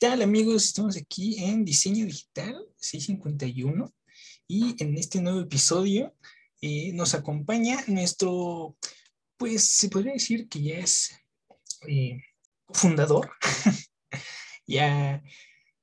[0.00, 0.64] tal amigos?
[0.64, 3.92] Estamos aquí en Diseño Digital 651
[4.48, 6.14] y en este nuevo episodio
[6.62, 8.78] eh, nos acompaña nuestro,
[9.36, 11.10] pues se podría decir que ya es
[11.86, 12.18] eh,
[12.72, 13.30] fundador,
[14.66, 15.22] ya,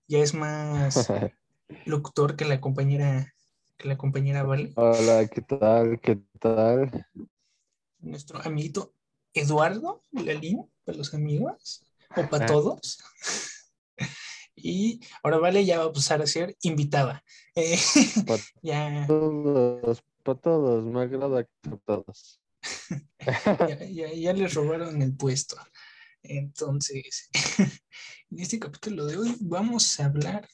[0.07, 1.07] ya es más
[1.86, 3.36] locutor que la compañera,
[3.77, 4.73] que la compañera Vale.
[4.77, 6.02] Hola, ¿qué tal?
[6.02, 7.05] ¿Qué tal?
[7.99, 8.96] Nuestro amiguito
[9.36, 12.97] Eduardo Lalín, para los amigos o para todos.
[14.60, 17.24] Y ahora Vale ya va a pasar a ser invitada.
[17.56, 17.78] Eh,
[18.25, 22.42] Para ya, todos, para todos, me agrada que todos.
[23.20, 25.57] ya, ya, ya les robaron el puesto.
[26.24, 27.30] Entonces,
[28.32, 30.47] en este capítulo de hoy vamos a hablar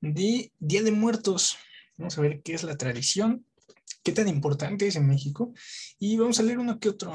[0.00, 1.58] de Día de Muertos.
[1.96, 3.44] Vamos a ver qué es la tradición,
[4.02, 5.52] qué tan importante es en México
[5.98, 7.12] y vamos a leer uno que otro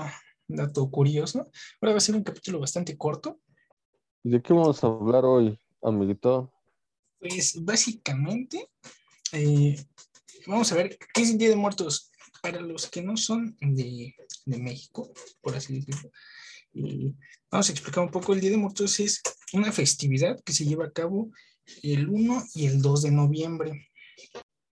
[0.47, 1.49] dato curioso.
[1.81, 3.39] Ahora va a ser un capítulo bastante corto.
[4.23, 5.57] ¿Y de qué vamos a hablar hoy,
[5.89, 6.51] amiguito?
[7.19, 8.69] Pues básicamente,
[9.31, 9.75] eh,
[10.47, 12.11] vamos a ver qué es el Día de Muertos
[12.41, 15.11] para los que no son de, de México,
[15.41, 16.11] por así decirlo.
[17.49, 18.33] Vamos a explicar un poco.
[18.33, 19.21] El Día de Muertos es
[19.53, 21.31] una festividad que se lleva a cabo
[21.81, 23.89] el 1 y el 2 de noviembre.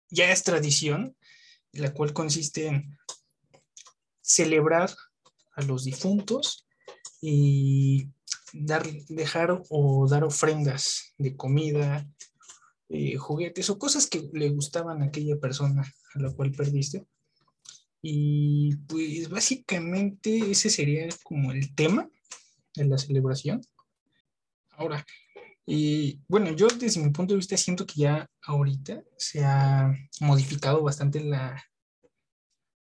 [0.09, 1.17] Ya es tradición,
[1.73, 2.99] la cual consiste en
[4.23, 4.91] celebrar
[5.57, 6.67] a los difuntos
[7.21, 8.09] y
[8.53, 12.07] dar, dejar o dar ofrendas de comida,
[12.89, 15.83] eh, juguetes o cosas que le gustaban a aquella persona
[16.15, 17.07] a la cual perdiste.
[18.03, 22.09] Y pues básicamente ese sería como el tema
[22.75, 23.61] de la celebración.
[24.71, 25.05] Ahora,
[25.67, 30.83] y bueno, yo desde mi punto de vista siento que ya ahorita se ha modificado
[30.83, 31.63] bastante la,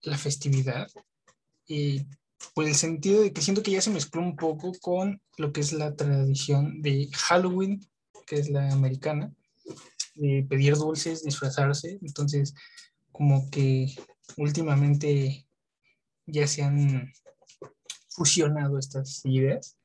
[0.03, 0.89] la festividad.
[1.67, 2.07] Y
[2.55, 5.61] por el sentido de que siento que ya se mezcló un poco con lo que
[5.61, 7.81] es la tradición de Halloween,
[8.27, 9.33] que es la americana,
[10.15, 11.99] de pedir dulces, disfrazarse.
[12.03, 12.55] Entonces,
[13.13, 13.95] como que
[14.37, 15.47] últimamente
[16.27, 17.13] ya se han
[18.09, 19.77] fusionado estas ideas.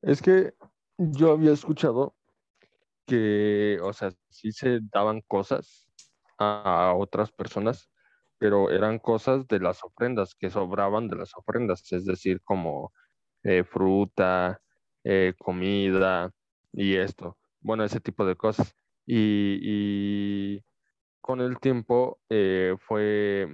[0.00, 0.54] Es que
[0.98, 2.14] yo había escuchado
[3.06, 5.86] que, o sea, sí se daban cosas
[6.38, 7.88] a otras personas,
[8.42, 12.92] pero eran cosas de las ofrendas, que sobraban de las ofrendas, es decir, como
[13.44, 14.60] eh, fruta,
[15.04, 16.32] eh, comida
[16.72, 18.74] y esto, bueno, ese tipo de cosas.
[19.06, 19.60] Y,
[20.56, 20.64] y
[21.20, 23.46] con el tiempo eh, fue,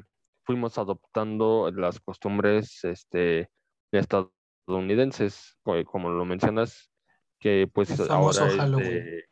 [0.44, 3.50] fuimos adoptando las costumbres este,
[3.92, 6.90] estadounidenses, co- como lo mencionas,
[7.38, 9.24] que pues ahora es de,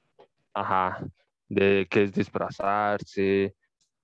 [0.52, 0.98] ajá,
[1.48, 3.56] de que es disfrazarse,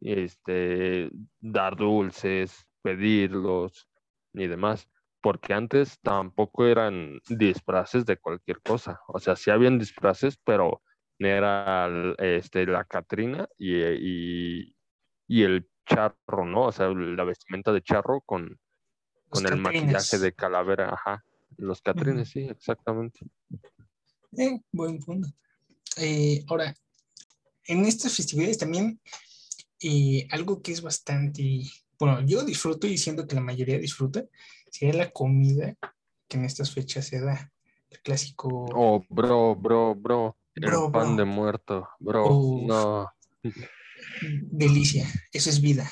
[0.03, 3.89] este, dar dulces, pedirlos
[4.35, 4.89] y demás,
[5.21, 10.83] porque antes tampoco eran disfraces de cualquier cosa, o sea, sí habían disfraces, pero
[11.19, 14.77] era este, la Catrina y, y,
[15.29, 16.67] y el charro, ¿no?
[16.67, 18.59] O sea, la vestimenta de charro con,
[19.29, 19.83] con el catrines.
[19.83, 21.25] maquillaje de calavera, ajá,
[21.57, 23.21] los catrines, sí, exactamente.
[24.37, 25.29] Eh, buen punto.
[25.99, 26.75] Eh, ahora,
[27.67, 29.01] en estas festividades también
[29.83, 31.63] eh, algo que es bastante,
[31.99, 34.25] bueno, yo disfruto y siento que la mayoría disfruta,
[34.71, 35.77] sería la comida
[36.29, 37.51] que en estas fechas se da.
[37.91, 38.67] El clásico.
[38.75, 41.17] Oh, bro, bro, bro, el pan bro.
[41.17, 42.67] de muerto, bro, Uf.
[42.67, 43.13] no.
[44.51, 45.91] Delicia, eso es vida.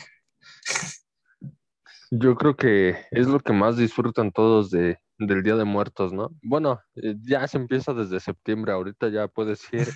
[2.11, 6.31] Yo creo que es lo que más disfrutan todos de, del Día de Muertos, ¿no?
[6.43, 9.89] Bueno, eh, ya se empieza desde septiembre, ahorita ya puedes ir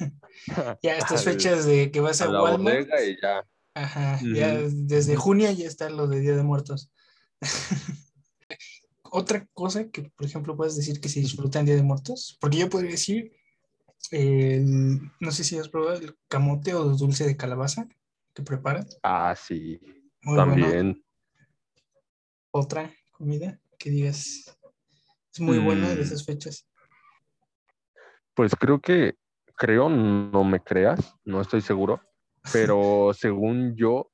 [0.83, 3.44] Ya estas fechas de que vas a a la Walmart, bodega y ya.
[3.74, 6.90] Ajá, ya desde junio ya está lo de Día de Muertos.
[9.02, 12.58] Otra cosa que, por ejemplo, puedes decir que se disfruta en Día de Muertos, porque
[12.58, 13.32] yo podría decir,
[14.10, 17.86] el- no sé si has probado el camote o dulce de calabaza
[18.32, 18.86] que preparan.
[19.02, 19.78] Ah, sí,
[20.22, 20.52] Muy bueno.
[20.52, 21.04] también.
[22.50, 24.56] Otra comida que digas
[25.32, 26.00] es muy buena de Mm.
[26.00, 26.66] esas fechas.
[28.34, 29.15] Pues creo que,
[29.56, 32.00] creo, no me creas, no estoy seguro,
[32.52, 34.10] pero según yo,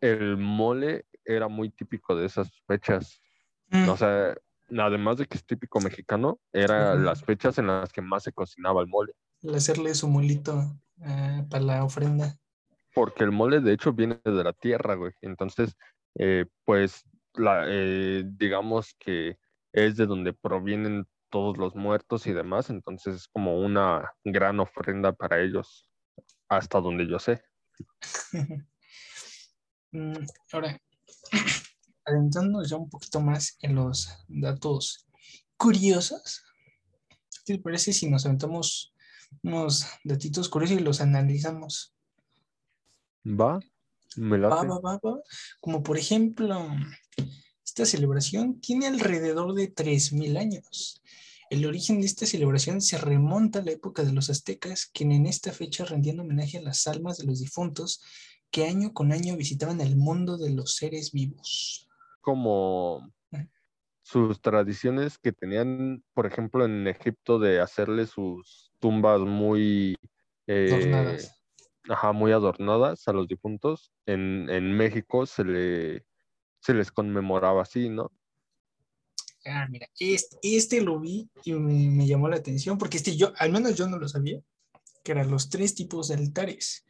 [0.00, 3.20] el mole era muy típico de esas fechas.
[3.68, 4.34] Mm, O sea,
[4.76, 8.80] además de que es típico mexicano, eran las fechas en las que más se cocinaba
[8.80, 9.12] el mole.
[9.42, 12.36] el hacerle su molito ah, para la ofrenda.
[12.94, 15.12] Porque el mole, de hecho, viene de la tierra, güey.
[15.20, 15.76] Entonces,
[16.16, 17.04] eh, pues,
[17.34, 19.38] la, eh, digamos que
[19.72, 22.70] es de donde provienen todos los muertos y demás.
[22.70, 25.87] Entonces, es como una gran ofrenda para ellos,
[26.48, 27.42] hasta donde yo sé.
[29.90, 30.78] Mm, Ahora,
[32.04, 35.06] adentrándonos ya un poquito más en los datos
[35.56, 36.42] curiosos,
[37.46, 38.92] ¿qué te parece si nos aventamos
[39.42, 41.94] unos datitos curiosos y los analizamos.
[43.24, 43.58] Va,
[44.16, 44.66] me Va, late.
[44.68, 45.20] va, va, va.
[45.60, 46.66] Como por ejemplo,
[47.64, 51.02] esta celebración tiene alrededor de 3.000 años.
[51.50, 55.26] El origen de esta celebración se remonta a la época de los aztecas, quien en
[55.26, 58.02] esta fecha rendían homenaje a las almas de los difuntos
[58.50, 61.88] que año con año visitaban el mundo de los seres vivos.
[62.20, 63.12] Como
[64.02, 69.96] sus tradiciones que tenían, por ejemplo, en Egipto de hacerle sus tumbas muy
[70.46, 71.42] eh, Adornadas.
[71.88, 73.92] ajá, muy adornadas a los difuntos.
[74.06, 76.06] En, en México se le
[76.60, 78.10] se les conmemoraba así, ¿no?
[79.50, 83.52] Ah, mira, este, este lo vi y me, llamó la atención porque este yo, al
[83.52, 84.40] menos yo no lo sabía,
[85.02, 86.84] que eran los tres tipos de altares.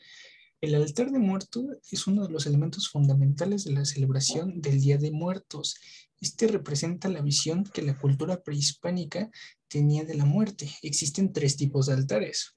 [0.61, 4.99] El altar de muertos es uno de los elementos fundamentales de la celebración del Día
[4.99, 5.77] de Muertos.
[6.21, 9.31] Este representa la visión que la cultura prehispánica
[9.69, 10.69] tenía de la muerte.
[10.83, 12.57] Existen tres tipos de altares.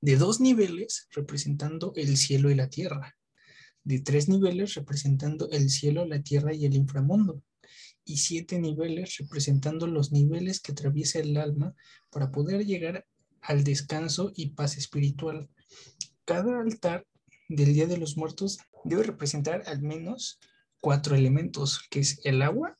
[0.00, 3.16] De dos niveles, representando el cielo y la tierra.
[3.84, 7.42] De tres niveles, representando el cielo, la tierra y el inframundo.
[8.04, 11.74] Y siete niveles, representando los niveles que atraviesa el alma
[12.10, 13.06] para poder llegar
[13.40, 15.48] al descanso y paz espiritual.
[16.24, 17.06] Cada altar
[17.48, 20.38] del Día de los Muertos debe representar al menos
[20.80, 22.76] cuatro elementos, que es el agua,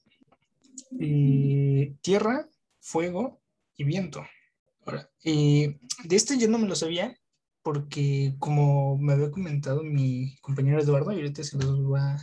[1.00, 2.48] eh, tierra,
[2.80, 3.40] fuego
[3.76, 4.24] y viento.
[4.84, 7.18] Ahora, eh, de este yo no me lo sabía
[7.62, 12.18] porque como me había comentado mi compañero Eduardo, y ahorita se los va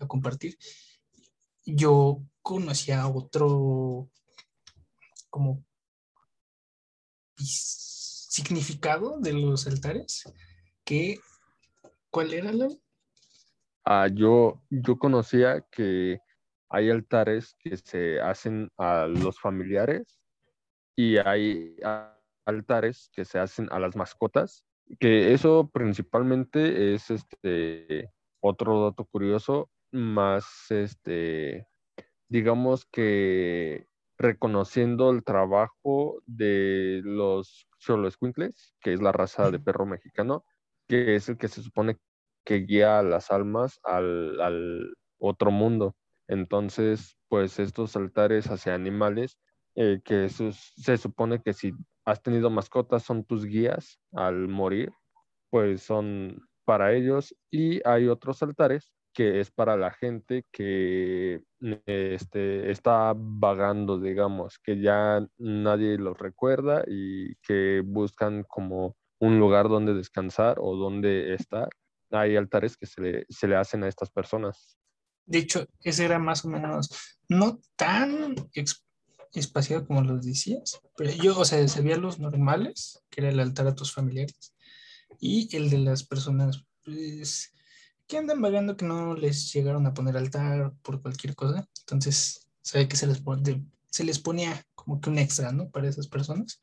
[0.00, 0.58] a compartir,
[1.64, 4.08] yo conocía otro
[5.30, 5.64] como
[7.36, 10.24] significado de los altares
[10.84, 11.18] que
[12.10, 12.68] ¿cuál era la?
[13.84, 16.20] Ah, yo, yo conocía que
[16.68, 20.20] hay altares que se hacen a los familiares
[20.96, 21.76] y hay
[22.44, 24.64] altares que se hacen a las mascotas,
[25.00, 28.10] que eso principalmente es este
[28.40, 31.68] otro dato curioso, más este,
[32.28, 33.86] digamos que
[34.18, 40.44] reconociendo el trabajo de los Xoloescuincles, que es la raza de perro mexicano,
[40.88, 41.98] que es el que se supone
[42.44, 45.96] que guía a las almas al, al otro mundo.
[46.28, 49.38] Entonces, pues estos altares hacia animales,
[49.74, 51.72] eh, que se supone que si
[52.04, 54.92] has tenido mascotas son tus guías al morir,
[55.50, 57.34] pues son para ellos.
[57.50, 61.42] Y hay otros altares que es para la gente que
[61.86, 69.68] este, está vagando, digamos, que ya nadie los recuerda y que buscan como un lugar
[69.68, 71.68] donde descansar o donde estar.
[72.10, 74.76] Hay altares que se le, se le hacen a estas personas.
[75.24, 76.90] De hecho, ese era más o menos
[77.28, 78.34] no tan
[79.32, 83.66] espaciado como los decías, pero yo, o sea, sabía los normales, que era el altar
[83.66, 84.54] a tus familiares,
[85.20, 87.54] y el de las personas pues,
[88.06, 91.66] que andan vagando que no les llegaron a poner altar por cualquier cosa.
[91.80, 95.70] Entonces, que se les, pon- de- se les ponía como que un extra, ¿no?
[95.70, 96.60] Para esas personas.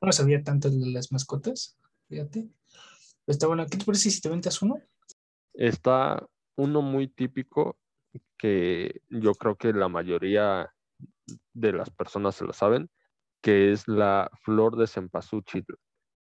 [0.00, 1.76] No sabía tanto de las mascotas,
[2.08, 2.48] fíjate.
[3.26, 3.66] Está bueno.
[3.66, 4.76] ¿Qué te parece si te ventas uno?
[5.52, 7.78] Está uno muy típico
[8.38, 10.72] que yo creo que la mayoría
[11.52, 12.90] de las personas se lo saben,
[13.40, 15.64] que es la flor de cempasúchil,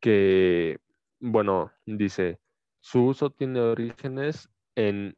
[0.00, 0.78] que,
[1.20, 2.38] bueno, dice,
[2.80, 5.16] su uso tiene orígenes en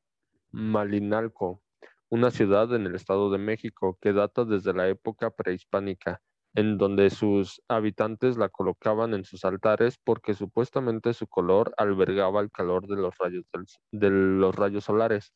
[0.50, 1.62] Malinalco,
[2.08, 6.20] una ciudad en el Estado de México que data desde la época prehispánica,
[6.54, 12.50] en donde sus habitantes la colocaban en sus altares porque supuestamente su color albergaba el
[12.50, 13.44] calor de los rayos,
[13.92, 15.32] de los rayos solares.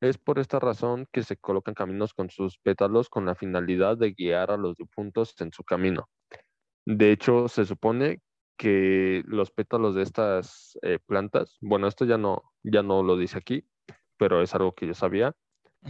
[0.00, 4.12] Es por esta razón que se colocan caminos con sus pétalos con la finalidad de
[4.12, 6.08] guiar a los difuntos en su camino.
[6.86, 8.22] De hecho, se supone
[8.60, 13.38] que los pétalos de estas eh, plantas, bueno, esto ya no, ya no lo dice
[13.38, 13.66] aquí,
[14.18, 15.34] pero es algo que yo sabía,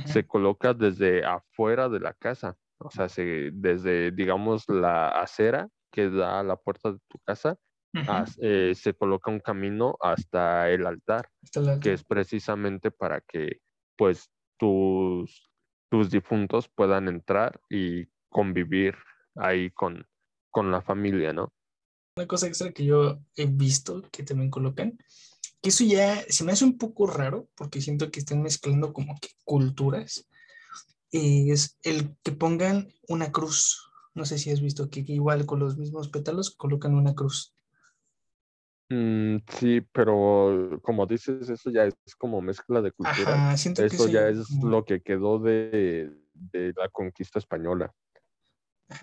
[0.04, 6.10] se coloca desde afuera de la casa, o sea, se- desde, digamos, la acera que
[6.10, 7.58] da a la puerta de tu casa,
[8.06, 13.20] as- eh, se coloca un camino hasta el altar Hasta la- que es precisamente para
[13.20, 13.60] que
[13.96, 15.50] pues tus,
[15.90, 18.96] tus difuntos puedan entrar y convivir
[19.36, 20.06] ahí con,
[20.50, 21.52] con la familia, ¿no?
[22.20, 24.98] Una cosa extra que yo he visto que también colocan,
[25.62, 29.18] que eso ya se me hace un poco raro porque siento que están mezclando como
[29.18, 30.28] que culturas,
[31.12, 33.90] es el que pongan una cruz.
[34.14, 37.54] No sé si has visto que igual con los mismos pétalos colocan una cruz.
[38.90, 42.92] Mm, sí, pero como dices, eso ya es como mezcla de.
[42.98, 47.94] Ajá, que Eso ya ya es como- lo que quedó de, de la conquista española.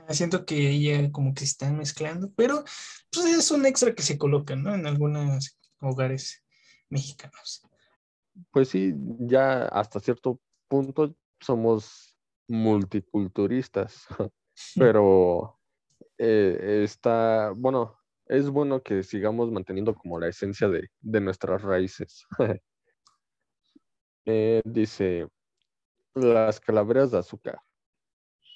[0.10, 2.64] Siento que ella como que se están mezclando, pero
[3.12, 4.74] pues es un extra que se coloca, ¿no?
[4.74, 6.44] En algunos hogares
[6.90, 7.64] mexicanos.
[8.52, 12.16] Pues sí, ya hasta cierto punto somos
[12.48, 14.06] multiculturistas,
[14.76, 15.60] pero
[16.18, 20.90] eh, está, bueno, es bueno que sigamos manteniendo como la esencia de,
[21.22, 22.26] nuestras raíces.
[24.30, 25.26] Eh, dice,
[26.14, 27.62] las calaveras de azúcar.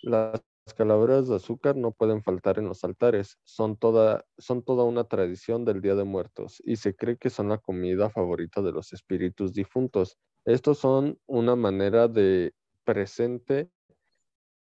[0.02, 0.42] Las
[0.74, 5.66] calaveras de azúcar no pueden faltar en los altares, son toda, son toda una tradición
[5.66, 9.54] del Día de Muertos y se cree que son la comida favorita de los espíritus
[9.54, 10.18] difuntos.
[10.46, 13.70] Estos son una manera de presente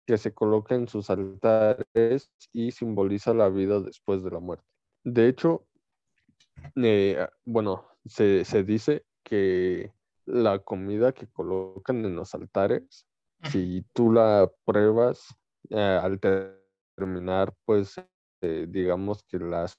[0.06, 4.64] que se coloca en sus altares y simboliza la vida después de la muerte.
[5.04, 5.66] De hecho,
[6.76, 9.92] eh, bueno, se, dice que
[10.24, 13.06] la comida que colocan en los altares,
[13.50, 15.36] si tú la pruebas
[15.70, 16.20] eh, al
[16.96, 17.96] terminar, pues,
[18.42, 19.76] eh, digamos que las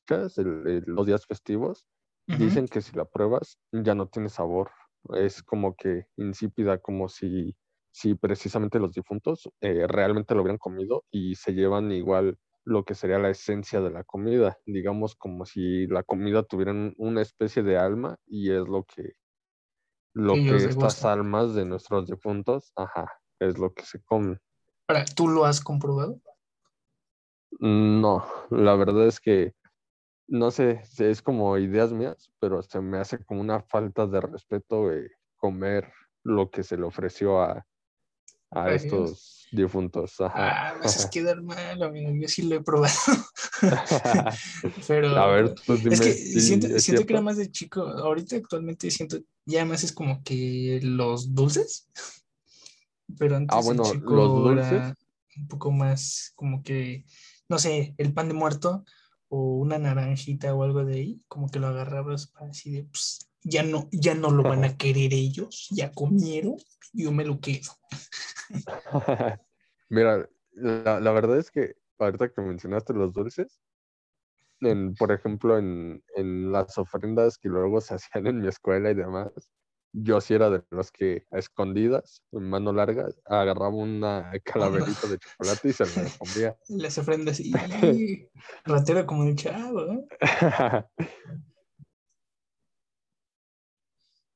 [0.86, 1.86] los días festivos,
[2.34, 4.72] dicen que si la pruebas ya no tiene sabor.
[5.16, 7.56] Es como que insípida, como si,
[7.92, 13.18] si precisamente los difuntos realmente lo hubieran comido y se llevan igual lo que sería
[13.20, 18.18] la esencia de la comida, digamos como si la comida tuviera una especie de alma
[18.28, 19.14] y es lo que
[20.14, 23.08] lo que estas almas de nuestros difuntos, ajá,
[23.40, 24.40] es lo que se comen.
[24.90, 26.20] Ahora, ¿tú lo has comprobado?
[27.60, 29.54] No, la verdad es que
[30.28, 34.90] no sé, es como ideas mías, pero se me hace como una falta de respeto
[35.38, 35.92] comer
[36.24, 37.68] lo que se le ofreció a,
[38.50, 40.20] a estos difuntos.
[40.22, 40.72] Ajá.
[40.72, 42.12] Ah, me haces quedar mal, amigo.
[42.20, 42.96] Yo sí lo he probado.
[44.88, 45.16] Pero.
[45.16, 47.82] A ver, tú dime, Es que siento, siento que era más de chico.
[47.84, 51.88] Ahorita actualmente siento ya más es como que los dulces.
[53.18, 54.72] Pero antes ah, bueno, chico los dulces.
[54.72, 54.96] Era
[55.38, 57.06] un poco más como que,
[57.48, 58.84] no sé, el pan de muerto
[59.30, 63.64] o una naranjita o algo de ahí, como que lo agarrabas así de, pues, ya
[63.64, 66.58] no, ya no lo van a querer ellos, ya comieron,
[66.94, 67.72] yo me lo quedo.
[69.90, 73.62] Mira, la, verdad es que ahorita que mencionaste los dulces,
[74.62, 78.96] en, por ejemplo, en, en, las ofrendas que luego se hacían en mi escuela y
[78.96, 79.32] demás,
[79.92, 85.18] yo sí era de los que a escondidas, en mano larga, agarraba una calaverita de
[85.18, 86.58] chocolate y se la comía.
[86.70, 87.52] Las ofrendas, y
[88.66, 89.82] ratero como un chavo.
[89.92, 90.06] ¿eh?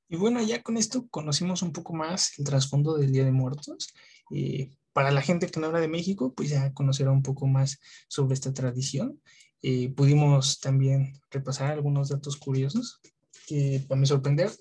[0.10, 3.94] Y bueno, ya con esto conocimos un poco más el trasfondo del Día de Muertos.
[4.32, 7.80] Eh, para la gente que no habla de México, pues ya conocerá un poco más
[8.08, 9.20] sobre esta tradición.
[9.64, 13.02] Eh, pudimos también repasar algunos datos curiosos
[13.48, 14.52] que para mi sorprender,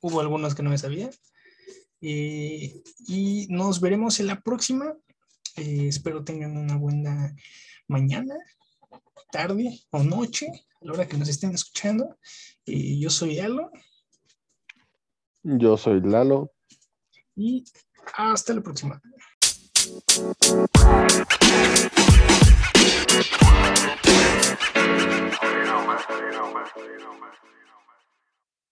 [0.00, 1.10] hubo algunos que no me sabía.
[2.00, 4.96] Eh, y nos veremos en la próxima.
[5.56, 7.34] Eh, espero tengan una buena
[7.88, 8.34] mañana,
[9.30, 10.46] tarde o noche,
[10.80, 12.18] a la hora que nos estén escuchando.
[12.66, 13.70] Eh, yo soy Alo.
[15.42, 16.52] Yo soy Lalo.
[17.34, 17.64] Y
[18.14, 19.00] hasta la próxima.